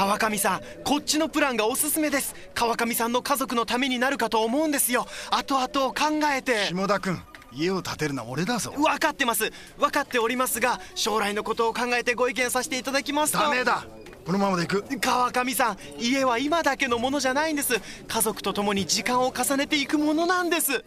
[0.00, 2.34] 川上さんこっちのプランがおすすめです。
[2.54, 5.06] 川上さんの家族のためになるかと思うんですよ。
[5.30, 6.72] 後々考えて。
[6.72, 7.20] 下田君
[7.52, 8.70] 家を建てるのは俺だぞ。
[8.70, 9.50] 分かってます。
[9.78, 13.40] 分かっておりますが将来のことを考えてご意見させていただきますと。
[13.40, 13.84] ダメだ。
[14.24, 15.00] このままで行く。
[15.00, 17.74] 川上さん家は今だけのものじゃないんです。
[18.08, 20.82] 家族と共に時間を重ねていくものなんです。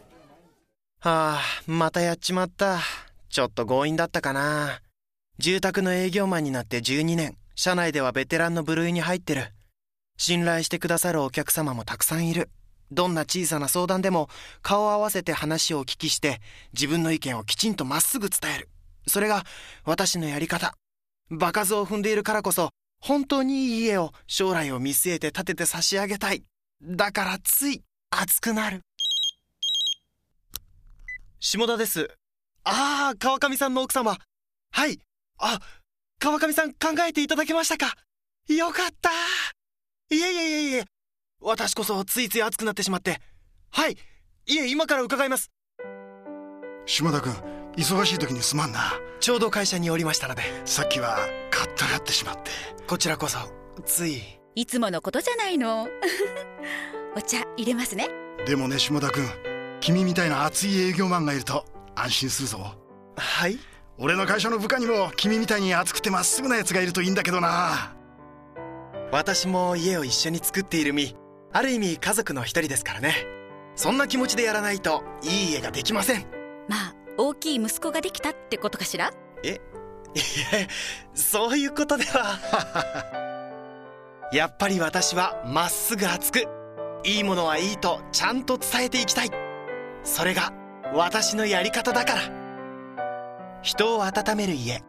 [1.01, 2.79] はあまたやっちまった。
[3.29, 4.81] ちょっと強引だったかな。
[5.37, 9.53] 住宅の営業マンになって12年社内ではベテランの部類に入ってる。
[10.17, 12.49] 信頼してくださるお客様もたくさんいる。
[12.91, 14.29] どんな小さな相談でも
[14.61, 16.41] 顔を合わせて話をお聞きして
[16.73, 18.69] 自分の意見をきちんとまっすぐ伝える。
[19.07, 19.43] それが
[19.85, 20.75] 私のやり方。
[21.29, 26.43] 場数を踏んでいるからこそ本当にいい家を将来を見据えて建てて差し上げたい。
[26.81, 28.81] だからつい熱くなる。
[31.39, 32.09] 下田です。
[32.63, 34.17] ああ川上さんの奥様。
[34.71, 34.99] はい。
[35.37, 35.59] あ
[36.23, 37.97] 川上さん考えていただけましたか？
[38.47, 39.09] よかった。
[40.09, 40.85] いえいえいえいえ。
[41.41, 43.19] 私こそついつい熱くなってしまって。
[43.71, 43.97] はい。
[44.45, 45.51] いえ今から伺います。
[46.85, 47.33] 下田君
[47.75, 48.93] 忙しい時にすまんな。
[49.19, 50.43] ちょうど会社におりましたので。
[50.63, 51.17] さっきは
[51.51, 52.51] カッとなってしまって。
[52.87, 53.39] こちらこそ
[53.85, 54.21] つい。
[54.55, 55.89] いつものことじゃないの。
[57.17, 58.07] お茶入れますね。
[58.45, 59.27] でもね下田君
[59.81, 62.77] 君みたいな熱い営業マンがいると安心するぞ。
[63.17, 63.59] はい
[63.97, 67.95] 俺の会社の部下にも君みたいに熱くてまっすぐなやつがいるといいんだけどな。
[69.11, 71.15] 私も家を一緒に作っている身。
[71.51, 73.13] ある意味家族の一人ですからね。
[73.75, 76.25] そんな気持ちでやらないといい家ができません。
[76.67, 79.11] まあ大きい息子ができたってことかしら？
[79.43, 79.61] え？
[80.15, 80.19] い
[80.61, 80.67] や
[81.13, 82.39] そういうことでは。
[84.33, 86.47] やっぱり私はまっすぐ熱く
[87.03, 89.29] いいものはいいとちゃんと伝えていきたい。
[90.03, 90.51] それが
[90.93, 92.21] 私のやり方だから
[93.63, 94.83] 人を温める家。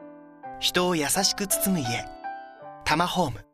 [0.58, 2.08] 人を優しく包む家。
[2.84, 3.46] タマホーム。